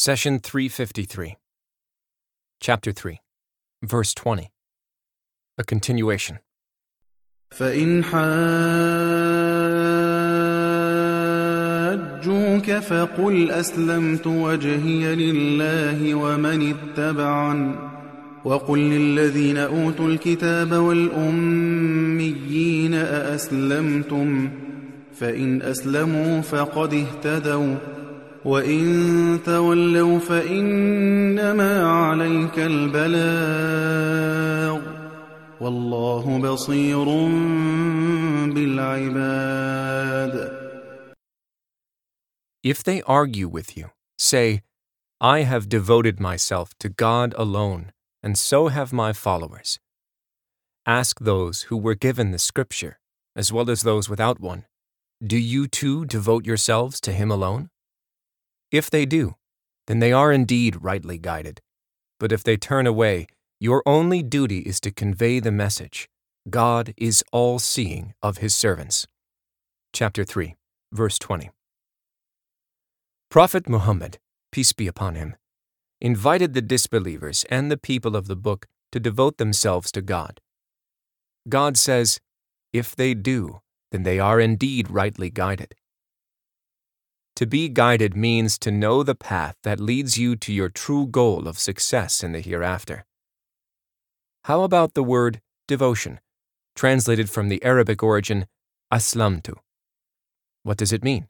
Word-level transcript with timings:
Session 0.00 0.38
353. 0.38 1.34
Chapter 2.60 2.92
3, 2.92 3.18
Verse 3.82 4.14
20. 4.14 4.48
A 5.58 5.64
continuation. 5.64 6.38
فإن 7.50 8.04
حاجوك 12.04 12.70
فقل 12.70 13.50
أسلمت 13.50 14.26
وجهي 14.26 15.14
لله 15.14 16.14
ومن 16.14 16.74
اتبعن 16.74 17.90
وقل 18.44 18.78
للذين 18.78 19.56
أوتوا 19.56 20.08
الكتاب 20.08 20.72
والأميين 20.72 22.14
أأسلمتم 22.94 24.50
فإن 25.14 25.62
أسلموا 25.62 26.40
فقد 26.40 26.94
اهتدوا 26.94 27.97
وإن 28.47 29.39
تولوا 29.45 30.19
فإنما 30.19 31.87
عليك 31.87 32.59
البلاغ 32.59 33.93
والله 35.61 36.39
بصير 36.39 37.05
بالعباد 38.53 40.63
If 42.63 42.81
they 42.81 43.01
argue 43.01 43.49
with 43.49 43.75
you, 43.75 43.91
say, 44.17 44.61
I 45.19 45.41
have 45.41 45.67
devoted 45.67 46.21
myself 46.21 46.73
to 46.79 46.87
God 46.87 47.35
alone, 47.37 47.91
and 48.21 48.37
so 48.37 48.69
have 48.69 48.93
my 48.93 49.11
followers. 49.11 49.79
Ask 50.85 51.19
those 51.19 51.63
who 51.63 51.77
were 51.77 51.95
given 51.95 52.31
the 52.31 52.39
Scripture, 52.39 52.99
as 53.35 53.51
well 53.51 53.69
as 53.69 53.83
those 53.83 54.09
without 54.09 54.39
one, 54.39 54.65
Do 55.25 55.37
you 55.37 55.67
too 55.67 56.05
devote 56.05 56.45
yourselves 56.45 57.01
to 57.01 57.11
Him 57.11 57.31
alone? 57.31 57.69
If 58.70 58.90
they 58.90 59.06
do, 59.06 59.34
then 59.86 59.98
they 59.98 60.12
are 60.12 60.32
indeed 60.32 60.82
rightly 60.82 61.18
guided. 61.18 61.60
But 62.20 62.32
if 62.32 62.42
they 62.42 62.56
turn 62.56 62.86
away, 62.86 63.26
your 63.60 63.82
only 63.86 64.22
duty 64.22 64.58
is 64.60 64.80
to 64.80 64.90
convey 64.90 65.40
the 65.40 65.52
message 65.52 66.08
God 66.48 66.94
is 66.96 67.22
all 67.32 67.58
seeing 67.58 68.14
of 68.22 68.38
His 68.38 68.54
servants. 68.54 69.06
Chapter 69.92 70.24
3, 70.24 70.54
verse 70.92 71.18
20. 71.18 71.50
Prophet 73.30 73.68
Muhammad, 73.68 74.18
peace 74.52 74.72
be 74.72 74.86
upon 74.86 75.14
him, 75.14 75.36
invited 76.00 76.54
the 76.54 76.62
disbelievers 76.62 77.44
and 77.50 77.70
the 77.70 77.76
people 77.76 78.16
of 78.16 78.26
the 78.26 78.36
book 78.36 78.66
to 78.92 79.00
devote 79.00 79.36
themselves 79.36 79.92
to 79.92 80.00
God. 80.00 80.40
God 81.48 81.76
says, 81.76 82.20
If 82.72 82.96
they 82.96 83.12
do, 83.12 83.60
then 83.92 84.02
they 84.02 84.18
are 84.18 84.40
indeed 84.40 84.90
rightly 84.90 85.28
guided. 85.30 85.74
To 87.38 87.46
be 87.46 87.68
guided 87.68 88.16
means 88.16 88.58
to 88.58 88.72
know 88.72 89.04
the 89.04 89.14
path 89.14 89.54
that 89.62 89.78
leads 89.78 90.18
you 90.18 90.34
to 90.34 90.52
your 90.52 90.68
true 90.68 91.06
goal 91.06 91.46
of 91.46 91.56
success 91.56 92.24
in 92.24 92.32
the 92.32 92.40
hereafter. 92.40 93.06
How 94.46 94.64
about 94.64 94.94
the 94.94 95.04
word 95.04 95.40
devotion, 95.68 96.18
translated 96.74 97.30
from 97.30 97.48
the 97.48 97.62
Arabic 97.62 98.02
origin 98.02 98.48
aslamtu? 98.92 99.54
What 100.64 100.78
does 100.78 100.92
it 100.92 101.04
mean? 101.04 101.28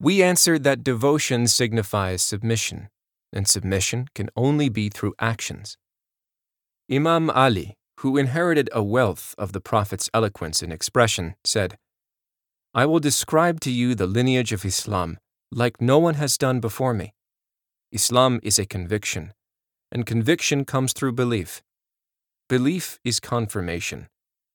We 0.00 0.22
answered 0.22 0.64
that 0.64 0.82
devotion 0.82 1.46
signifies 1.46 2.22
submission, 2.22 2.88
and 3.30 3.46
submission 3.46 4.08
can 4.14 4.30
only 4.34 4.70
be 4.70 4.88
through 4.88 5.12
actions. 5.18 5.76
Imam 6.90 7.28
Ali, 7.28 7.76
who 7.98 8.16
inherited 8.16 8.70
a 8.72 8.82
wealth 8.82 9.34
of 9.36 9.52
the 9.52 9.60
Prophet's 9.60 10.08
eloquence 10.14 10.62
and 10.62 10.72
expression, 10.72 11.34
said, 11.44 11.76
I 12.78 12.86
will 12.86 13.00
describe 13.00 13.58
to 13.62 13.72
you 13.72 13.96
the 13.96 14.06
lineage 14.06 14.52
of 14.52 14.64
Islam 14.64 15.18
like 15.50 15.80
no 15.80 15.98
one 15.98 16.14
has 16.14 16.38
done 16.38 16.60
before 16.60 16.94
me. 16.94 17.12
Islam 17.90 18.38
is 18.44 18.56
a 18.56 18.66
conviction, 18.66 19.32
and 19.90 20.06
conviction 20.06 20.64
comes 20.64 20.92
through 20.92 21.14
belief. 21.14 21.60
Belief 22.48 23.00
is 23.02 23.18
confirmation, 23.18 24.06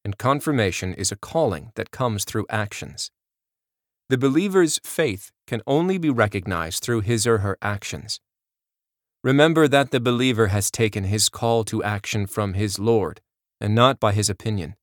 and 0.06 0.18
confirmation 0.18 0.94
is 0.94 1.12
a 1.12 1.18
calling 1.18 1.74
that 1.76 1.92
comes 1.92 2.24
through 2.24 2.46
actions. 2.50 3.12
The 4.08 4.18
believer's 4.18 4.80
faith 4.86 5.34
can 5.46 5.62
only 5.68 5.98
be 5.98 6.10
recognized 6.10 6.82
through 6.82 7.02
his 7.02 7.28
or 7.28 7.40
her 7.40 7.58
actions. 7.62 8.22
Remember 9.22 9.68
that 9.68 9.92
the 9.92 10.00
believer 10.00 10.48
has 10.48 10.72
taken 10.72 11.04
his 11.04 11.28
call 11.28 11.66
to 11.66 11.84
action 11.84 12.28
from 12.28 12.54
his 12.54 12.80
Lord, 12.80 13.20
and 13.60 13.76
not 13.76 14.00
by 14.00 14.14
his 14.14 14.30
opinion. 14.30 14.76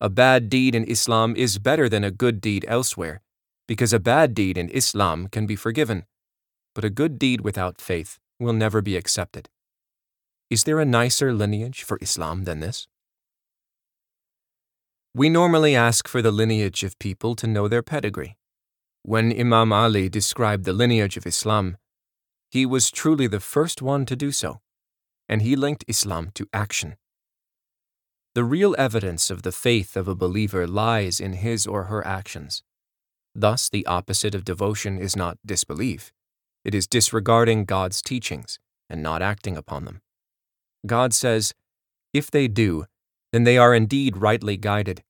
A 0.00 0.10
bad 0.10 0.50
deed 0.50 0.74
in 0.74 0.84
Islam 0.84 1.34
is 1.36 1.58
better 1.58 1.88
than 1.88 2.04
a 2.04 2.10
good 2.10 2.40
deed 2.40 2.66
elsewhere, 2.68 3.22
because 3.66 3.94
a 3.94 3.98
bad 3.98 4.34
deed 4.34 4.58
in 4.58 4.68
Islam 4.68 5.28
can 5.28 5.46
be 5.46 5.56
forgiven, 5.56 6.04
but 6.74 6.84
a 6.84 6.90
good 6.90 7.18
deed 7.18 7.40
without 7.40 7.80
faith 7.80 8.18
will 8.38 8.52
never 8.52 8.82
be 8.82 8.96
accepted. 8.96 9.48
Is 10.50 10.64
there 10.64 10.80
a 10.80 10.84
nicer 10.84 11.32
lineage 11.32 11.82
for 11.82 11.98
Islam 12.02 12.44
than 12.44 12.60
this? 12.60 12.88
We 15.14 15.30
normally 15.30 15.74
ask 15.74 16.06
for 16.06 16.20
the 16.20 16.30
lineage 16.30 16.84
of 16.84 16.98
people 16.98 17.34
to 17.36 17.46
know 17.46 17.66
their 17.66 17.82
pedigree. 17.82 18.36
When 19.02 19.32
Imam 19.32 19.72
Ali 19.72 20.10
described 20.10 20.64
the 20.64 20.74
lineage 20.74 21.16
of 21.16 21.26
Islam, 21.26 21.78
he 22.50 22.66
was 22.66 22.90
truly 22.90 23.26
the 23.26 23.40
first 23.40 23.80
one 23.80 24.04
to 24.06 24.14
do 24.14 24.30
so, 24.30 24.60
and 25.26 25.40
he 25.40 25.56
linked 25.56 25.86
Islam 25.88 26.32
to 26.34 26.46
action. 26.52 26.96
The 28.36 28.44
real 28.44 28.76
evidence 28.76 29.30
of 29.30 29.44
the 29.44 29.50
faith 29.50 29.96
of 29.96 30.06
a 30.08 30.14
believer 30.14 30.66
lies 30.66 31.20
in 31.20 31.32
his 31.32 31.66
or 31.66 31.84
her 31.84 32.06
actions. 32.06 32.62
Thus, 33.34 33.70
the 33.70 33.86
opposite 33.86 34.34
of 34.34 34.44
devotion 34.44 34.98
is 34.98 35.16
not 35.16 35.38
disbelief, 35.46 36.12
it 36.62 36.74
is 36.74 36.86
disregarding 36.86 37.64
God's 37.64 38.02
teachings 38.02 38.58
and 38.90 39.02
not 39.02 39.22
acting 39.22 39.56
upon 39.56 39.86
them. 39.86 40.02
God 40.84 41.14
says, 41.14 41.54
If 42.12 42.30
they 42.30 42.46
do, 42.46 42.84
then 43.32 43.44
they 43.44 43.56
are 43.56 43.74
indeed 43.74 44.18
rightly 44.18 44.58
guided. 44.58 45.02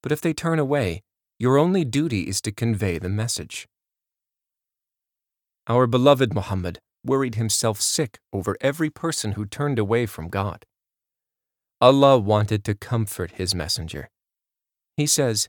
But 0.00 0.12
if 0.12 0.20
they 0.20 0.32
turn 0.32 0.60
away, 0.60 1.02
your 1.40 1.58
only 1.58 1.84
duty 1.84 2.28
is 2.28 2.40
to 2.42 2.52
convey 2.52 2.98
the 2.98 3.08
message. 3.08 3.66
Our 5.66 5.88
beloved 5.88 6.34
Muhammad 6.34 6.78
worried 7.04 7.34
himself 7.34 7.80
sick 7.80 8.20
over 8.32 8.56
every 8.60 8.90
person 8.90 9.32
who 9.32 9.44
turned 9.44 9.80
away 9.80 10.06
from 10.06 10.28
God. 10.28 10.66
Allah 11.80 12.18
wanted 12.18 12.62
to 12.64 12.74
comfort 12.74 13.32
his 13.32 13.54
messenger. 13.54 14.10
He 14.96 15.06
says, 15.06 15.48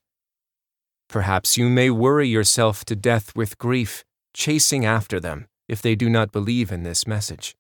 Perhaps 1.09 1.58
you 1.58 1.69
may 1.69 1.90
worry 1.90 2.30
yourself 2.30 2.86
to 2.86 2.96
death 2.96 3.36
with 3.36 3.58
grief, 3.58 4.06
chasing 4.34 4.86
after 4.86 5.19
them 5.19 5.47
if 5.68 5.81
they 5.81 5.94
do 5.94 6.09
not 6.09 6.31
believe 6.31 6.72
in 6.72 6.84
this 6.84 7.06
message. 7.06 7.53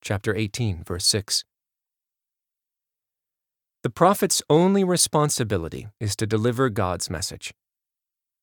Chapter 0.00 0.34
18, 0.34 0.84
verse 0.84 1.06
6. 1.06 1.44
The 3.82 3.90
prophet's 3.90 4.42
only 4.48 4.82
responsibility 4.82 5.88
is 6.00 6.16
to 6.16 6.26
deliver 6.26 6.70
God's 6.70 7.10
message. 7.10 7.52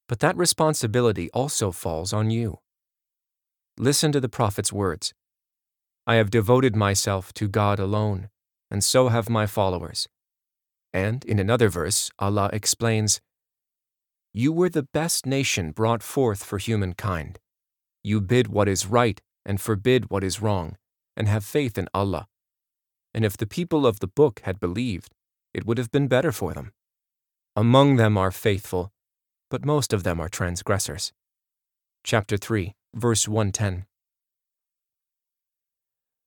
But 0.07 0.19
that 0.19 0.37
responsibility 0.37 1.31
also 1.31 1.71
falls 1.71 2.13
on 2.13 2.29
you. 2.29 2.59
Listen 3.77 4.11
to 4.11 4.19
the 4.19 4.29
prophet's 4.29 4.71
words 4.71 5.13
I 6.05 6.15
have 6.15 6.29
devoted 6.29 6.75
myself 6.75 7.33
to 7.33 7.47
God 7.47 7.79
alone, 7.79 8.29
and 8.75 8.83
so 8.83 9.07
have 9.07 9.29
my 9.29 9.45
followers. 9.45 10.09
And 10.91 11.23
in 11.23 11.39
another 11.39 11.69
verse, 11.69 12.11
Allah 12.19 12.49
explains 12.51 13.21
You 14.33 14.51
were 14.51 14.67
the 14.67 14.89
best 14.93 15.25
nation 15.25 15.71
brought 15.71 16.03
forth 16.03 16.43
for 16.43 16.57
humankind. 16.57 17.39
You 18.03 18.19
bid 18.19 18.49
what 18.49 18.67
is 18.67 18.85
right 18.85 19.21
and 19.45 19.61
forbid 19.61 20.09
what 20.09 20.25
is 20.25 20.41
wrong, 20.41 20.75
and 21.15 21.29
have 21.29 21.45
faith 21.45 21.77
in 21.77 21.87
Allah. 21.93 22.27
And 23.13 23.23
if 23.23 23.37
the 23.37 23.47
people 23.47 23.87
of 23.87 24.01
the 24.01 24.09
book 24.09 24.41
had 24.43 24.59
believed, 24.59 25.13
it 25.53 25.65
would 25.65 25.77
have 25.77 25.91
been 25.91 26.09
better 26.09 26.33
for 26.33 26.53
them. 26.53 26.73
Among 27.55 27.95
them 27.95 28.17
are 28.17 28.29
faithful, 28.29 28.91
but 29.49 29.63
most 29.63 29.93
of 29.93 30.03
them 30.03 30.19
are 30.19 30.27
transgressors. 30.27 31.13
Chapter 32.03 32.35
3, 32.35 32.75
verse 32.93 33.25
110. 33.25 33.85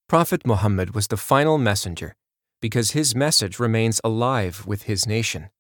Prophet 0.08 0.46
Muhammad 0.46 0.94
was 0.94 1.08
the 1.08 1.18
final 1.18 1.58
messenger 1.58 2.14
because 2.60 2.92
his 2.92 3.14
message 3.14 3.58
remains 3.58 4.00
alive 4.02 4.64
with 4.66 4.82
his 4.84 5.06
nation. 5.06 5.50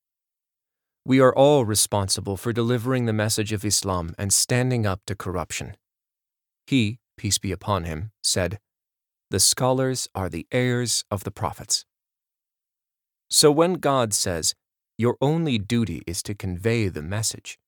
We 1.04 1.20
are 1.20 1.34
all 1.34 1.64
responsible 1.64 2.36
for 2.36 2.52
delivering 2.52 3.06
the 3.06 3.12
message 3.12 3.52
of 3.52 3.64
Islam 3.64 4.14
and 4.18 4.32
standing 4.32 4.86
up 4.86 5.00
to 5.06 5.14
corruption. 5.14 5.76
He, 6.66 6.98
peace 7.16 7.38
be 7.38 7.52
upon 7.52 7.84
him, 7.84 8.10
said, 8.22 8.58
The 9.30 9.40
scholars 9.40 10.08
are 10.14 10.28
the 10.28 10.46
heirs 10.52 11.04
of 11.10 11.24
the 11.24 11.30
prophets. 11.30 11.86
So 13.30 13.50
when 13.50 13.74
God 13.74 14.12
says, 14.12 14.54
Your 14.98 15.16
only 15.20 15.58
duty 15.58 16.02
is 16.06 16.22
to 16.24 16.34
convey 16.34 16.88
the 16.88 17.02
message, 17.02 17.58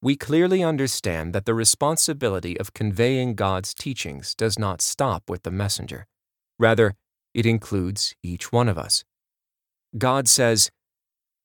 we 0.00 0.14
clearly 0.14 0.62
understand 0.62 1.34
that 1.34 1.44
the 1.44 1.54
responsibility 1.54 2.58
of 2.60 2.72
conveying 2.72 3.34
God's 3.34 3.74
teachings 3.74 4.34
does 4.34 4.58
not 4.58 4.80
stop 4.80 5.28
with 5.28 5.42
the 5.42 5.50
messenger. 5.50 6.06
Rather, 6.58 6.94
it 7.38 7.46
includes 7.46 8.16
each 8.20 8.50
one 8.50 8.68
of 8.68 8.76
us. 8.76 9.04
God 9.96 10.26
says, 10.26 10.72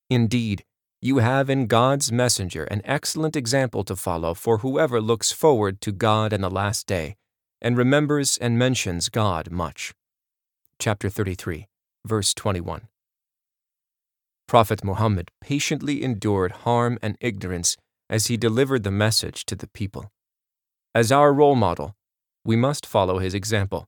Indeed, 0.10 0.64
You 1.00 1.20
have 1.20 1.52
in 1.52 1.68
God's 1.68 2.12
messenger 2.12 2.64
an 2.64 2.82
excellent 2.84 3.36
example 3.36 3.84
to 3.84 3.96
follow 3.96 4.34
for 4.34 4.58
whoever 4.58 5.00
looks 5.00 5.32
forward 5.32 5.82
to 5.82 5.92
God 5.92 6.34
and 6.34 6.44
the 6.44 6.50
last 6.50 6.88
day, 6.88 7.16
and 7.62 7.78
remembers 7.78 8.40
and 8.40 8.58
mentions 8.58 9.10
God 9.10 9.52
much. 9.52 9.94
Chapter 10.80 11.10
33, 11.10 11.68
verse 12.04 12.34
21. 12.34 12.88
Prophet 14.48 14.84
Muhammad 14.84 15.30
patiently 15.42 16.04
endured 16.04 16.64
harm 16.66 16.98
and 17.04 17.20
ignorance 17.22 17.78
as 18.10 18.28
he 18.28 18.36
delivered 18.36 18.82
the 18.82 18.90
message 19.06 19.46
to 19.46 19.56
the 19.56 19.68
people. 19.68 20.12
As 20.96 21.12
our 21.12 21.32
role 21.32 21.56
model, 21.56 21.94
we 22.44 22.56
must 22.56 22.88
follow 22.88 23.20
his 23.20 23.36
example. 23.36 23.88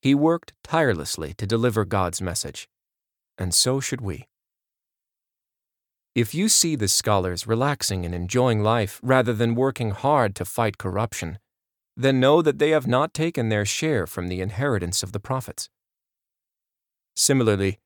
He 0.00 0.14
worked 0.14 0.54
tirelessly 0.64 1.34
to 1.34 1.46
deliver 1.46 1.84
God's 1.84 2.22
message, 2.22 2.68
and 3.36 3.54
so 3.54 3.80
should 3.80 4.00
we. 4.00 4.28
If 6.14 6.34
you 6.34 6.48
see 6.48 6.74
the 6.74 6.88
scholars 6.88 7.46
relaxing 7.46 8.04
and 8.04 8.14
enjoying 8.14 8.62
life 8.62 8.98
rather 9.02 9.32
than 9.32 9.54
working 9.54 9.90
hard 9.90 10.34
to 10.36 10.44
fight 10.44 10.78
corruption, 10.78 11.38
then 11.96 12.18
know 12.18 12.40
that 12.42 12.58
they 12.58 12.70
have 12.70 12.86
not 12.86 13.12
taken 13.12 13.48
their 13.48 13.64
share 13.64 14.06
from 14.06 14.28
the 14.28 14.40
inheritance 14.40 15.02
of 15.02 15.12
the 15.12 15.20
prophets. 15.20 15.68
Similarly, 17.14 17.78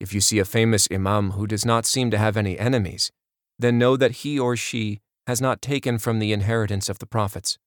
if 0.00 0.12
you 0.12 0.20
see 0.20 0.38
a 0.38 0.44
famous 0.44 0.88
imam 0.92 1.32
who 1.32 1.46
does 1.46 1.64
not 1.64 1.86
seem 1.86 2.10
to 2.10 2.18
have 2.18 2.36
any 2.36 2.58
enemies, 2.58 3.12
then 3.58 3.78
know 3.78 3.96
that 3.96 4.22
he 4.22 4.38
or 4.38 4.56
she 4.56 5.00
has 5.26 5.40
not 5.40 5.62
taken 5.62 5.98
from 5.98 6.18
the 6.18 6.32
inheritance 6.32 6.88
of 6.88 6.98
the 6.98 7.06
prophets. 7.06 7.58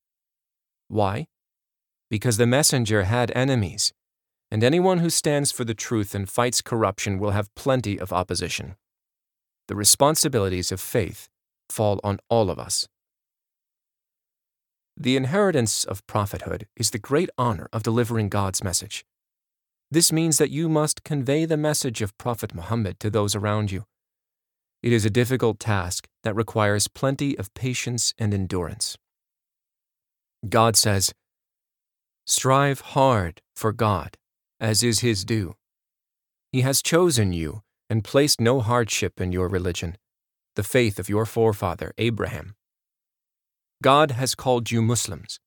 Why? 0.89 1.27
Because 2.13 2.37
the 2.37 2.45
messenger 2.45 3.05
had 3.05 3.31
enemies, 3.35 3.91
and 4.51 4.63
anyone 4.63 4.99
who 4.99 5.09
stands 5.09 5.51
for 5.51 5.63
the 5.63 5.73
truth 5.73 6.13
and 6.13 6.29
fights 6.29 6.61
corruption 6.61 7.17
will 7.17 7.31
have 7.31 7.55
plenty 7.55 7.97
of 7.97 8.13
opposition. 8.13 8.75
The 9.67 9.75
responsibilities 9.75 10.71
of 10.71 10.79
faith 10.79 11.27
fall 11.71 11.99
on 12.03 12.19
all 12.29 12.51
of 12.51 12.59
us. 12.59 12.87
The 14.95 15.17
inheritance 15.17 15.83
of 15.83 16.05
prophethood 16.05 16.67
is 16.75 16.91
the 16.91 16.99
great 16.99 17.31
honor 17.35 17.67
of 17.73 17.81
delivering 17.81 18.29
God's 18.29 18.63
message. 18.63 19.03
This 19.89 20.11
means 20.11 20.37
that 20.37 20.51
you 20.51 20.69
must 20.69 21.03
convey 21.03 21.45
the 21.45 21.57
message 21.57 22.03
of 22.03 22.15
Prophet 22.19 22.53
Muhammad 22.53 22.99
to 22.99 23.09
those 23.09 23.33
around 23.33 23.71
you. 23.71 23.85
It 24.83 24.93
is 24.93 25.03
a 25.03 25.09
difficult 25.09 25.59
task 25.59 26.07
that 26.21 26.35
requires 26.35 26.87
plenty 26.87 27.35
of 27.39 27.51
patience 27.55 28.13
and 28.19 28.35
endurance. 28.35 28.99
God 30.47 30.75
says, 30.75 31.11
Strive 32.25 32.79
hard 32.79 33.41
for 33.53 33.73
God, 33.73 34.17
as 34.59 34.81
is 34.81 34.99
His 34.99 35.25
due. 35.25 35.55
He 36.51 36.61
has 36.61 36.81
chosen 36.81 37.33
you 37.33 37.63
and 37.89 38.03
placed 38.03 38.39
no 38.39 38.61
hardship 38.61 39.19
in 39.19 39.31
your 39.31 39.49
religion, 39.49 39.97
the 40.55 40.63
faith 40.63 40.99
of 40.99 41.09
your 41.09 41.25
forefather 41.25 41.93
Abraham. 41.97 42.55
God 43.81 44.11
has 44.11 44.35
called 44.35 44.71
you 44.71 44.81
Muslims, 44.81 45.39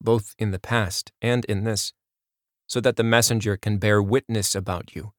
both 0.00 0.34
in 0.38 0.50
the 0.50 0.58
past 0.58 1.12
and 1.20 1.44
in 1.44 1.64
this, 1.64 1.92
so 2.66 2.80
that 2.80 2.96
the 2.96 3.04
messenger 3.04 3.58
can 3.58 3.76
bear 3.76 4.02
witness 4.02 4.54
about 4.54 4.96
you, 4.96 5.12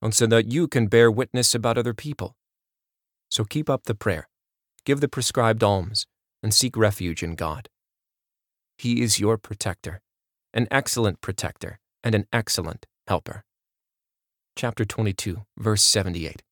and 0.00 0.14
so 0.14 0.26
that 0.26 0.50
you 0.50 0.66
can 0.66 0.86
bear 0.86 1.10
witness 1.10 1.54
about 1.54 1.76
other 1.76 1.92
people. 1.92 2.36
So 3.28 3.44
keep 3.44 3.68
up 3.68 3.84
the 3.84 3.94
prayer, 3.94 4.28
give 4.86 5.00
the 5.00 5.08
prescribed 5.08 5.62
alms, 5.62 6.06
and 6.42 6.54
seek 6.54 6.76
refuge 6.76 7.22
in 7.22 7.34
God. 7.34 7.68
He 8.78 9.02
is 9.02 9.20
your 9.20 9.36
protector, 9.36 10.00
an 10.54 10.66
excellent 10.70 11.20
protector, 11.20 11.78
and 12.02 12.14
an 12.14 12.26
excellent 12.32 12.86
helper. 13.06 13.44
Chapter 14.56 14.86
22, 14.86 15.42
verse 15.58 15.82
78. 15.82 16.42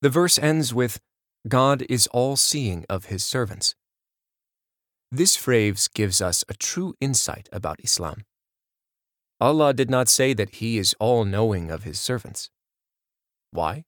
The 0.00 0.08
verse 0.08 0.38
ends 0.38 0.72
with, 0.72 1.00
God 1.48 1.84
is 1.88 2.06
all 2.08 2.36
seeing 2.36 2.86
of 2.88 3.06
his 3.06 3.24
servants. 3.24 3.74
This 5.10 5.36
phrase 5.36 5.88
gives 5.88 6.22
us 6.22 6.44
a 6.48 6.54
true 6.54 6.94
insight 7.00 7.48
about 7.52 7.80
Islam. 7.82 8.24
Allah 9.40 9.74
did 9.74 9.90
not 9.90 10.08
say 10.08 10.32
that 10.32 10.56
He 10.56 10.78
is 10.78 10.94
all 10.98 11.24
knowing 11.24 11.70
of 11.70 11.84
His 11.84 12.00
servants. 12.00 12.50
Why? 13.50 13.84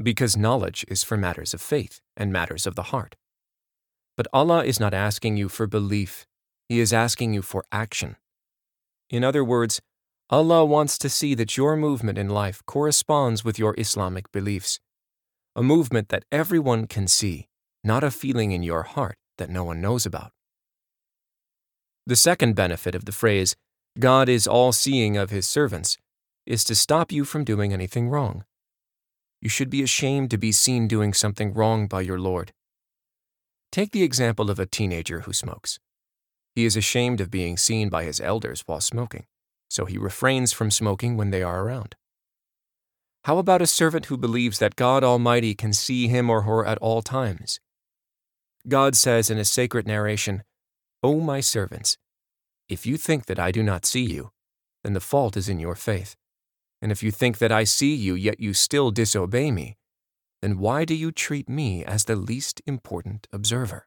Because 0.00 0.36
knowledge 0.36 0.84
is 0.88 1.02
for 1.02 1.16
matters 1.16 1.52
of 1.52 1.60
faith 1.60 2.00
and 2.16 2.32
matters 2.32 2.66
of 2.66 2.76
the 2.76 2.84
heart. 2.84 3.16
But 4.16 4.28
Allah 4.32 4.64
is 4.64 4.78
not 4.78 4.94
asking 4.94 5.36
you 5.36 5.48
for 5.48 5.66
belief, 5.66 6.26
He 6.70 6.78
is 6.78 6.92
asking 6.92 7.34
you 7.34 7.42
for 7.42 7.64
action. 7.72 8.14
In 9.08 9.24
other 9.24 9.42
words, 9.42 9.80
Allah 10.30 10.64
wants 10.64 10.98
to 10.98 11.08
see 11.08 11.34
that 11.34 11.56
your 11.56 11.74
movement 11.74 12.16
in 12.16 12.28
life 12.28 12.62
corresponds 12.64 13.44
with 13.44 13.58
your 13.58 13.74
Islamic 13.76 14.30
beliefs, 14.30 14.78
a 15.56 15.64
movement 15.64 16.10
that 16.10 16.24
everyone 16.30 16.86
can 16.86 17.08
see, 17.08 17.48
not 17.82 18.04
a 18.04 18.10
feeling 18.12 18.52
in 18.52 18.62
your 18.62 18.84
heart 18.84 19.16
that 19.36 19.50
no 19.50 19.64
one 19.64 19.80
knows 19.80 20.06
about. 20.06 20.30
The 22.06 22.14
second 22.14 22.54
benefit 22.54 22.94
of 22.94 23.04
the 23.04 23.18
phrase, 23.20 23.56
God 23.98 24.28
is 24.28 24.46
all 24.46 24.70
seeing 24.70 25.16
of 25.16 25.30
his 25.30 25.48
servants, 25.48 25.98
is 26.46 26.62
to 26.62 26.76
stop 26.76 27.10
you 27.10 27.24
from 27.24 27.42
doing 27.42 27.72
anything 27.72 28.08
wrong. 28.08 28.44
You 29.42 29.48
should 29.48 29.70
be 29.70 29.82
ashamed 29.82 30.30
to 30.30 30.38
be 30.38 30.52
seen 30.52 30.86
doing 30.86 31.14
something 31.14 31.52
wrong 31.52 31.88
by 31.88 32.02
your 32.02 32.20
Lord. 32.20 32.52
Take 33.72 33.90
the 33.90 34.04
example 34.04 34.52
of 34.52 34.60
a 34.60 34.66
teenager 34.66 35.22
who 35.22 35.32
smokes. 35.32 35.80
He 36.60 36.66
is 36.66 36.76
ashamed 36.76 37.22
of 37.22 37.30
being 37.30 37.56
seen 37.56 37.88
by 37.88 38.04
his 38.04 38.20
elders 38.20 38.64
while 38.66 38.82
smoking, 38.82 39.24
so 39.70 39.86
he 39.86 39.96
refrains 39.96 40.52
from 40.52 40.70
smoking 40.70 41.16
when 41.16 41.30
they 41.30 41.42
are 41.42 41.62
around. 41.62 41.96
How 43.24 43.38
about 43.38 43.62
a 43.62 43.66
servant 43.66 44.04
who 44.06 44.18
believes 44.18 44.58
that 44.58 44.76
God 44.76 45.02
Almighty 45.02 45.54
can 45.54 45.72
see 45.72 46.06
him 46.08 46.28
or 46.28 46.42
her 46.42 46.66
at 46.66 46.76
all 46.76 47.00
times? 47.00 47.60
God 48.68 48.94
says 48.94 49.30
in 49.30 49.38
a 49.38 49.44
sacred 49.46 49.86
narration, 49.86 50.42
O 51.02 51.20
my 51.20 51.40
servants, 51.40 51.96
if 52.68 52.84
you 52.84 52.98
think 52.98 53.24
that 53.24 53.38
I 53.38 53.52
do 53.52 53.62
not 53.62 53.86
see 53.86 54.04
you, 54.04 54.30
then 54.84 54.92
the 54.92 55.00
fault 55.00 55.38
is 55.38 55.48
in 55.48 55.60
your 55.60 55.76
faith. 55.76 56.14
And 56.82 56.92
if 56.92 57.02
you 57.02 57.10
think 57.10 57.38
that 57.38 57.50
I 57.50 57.64
see 57.64 57.94
you, 57.94 58.14
yet 58.14 58.38
you 58.38 58.52
still 58.52 58.90
disobey 58.90 59.50
me, 59.50 59.78
then 60.42 60.58
why 60.58 60.84
do 60.84 60.94
you 60.94 61.10
treat 61.10 61.48
me 61.48 61.82
as 61.86 62.04
the 62.04 62.16
least 62.16 62.60
important 62.66 63.28
observer? 63.32 63.86